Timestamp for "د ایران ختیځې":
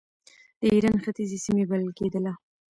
0.59-1.37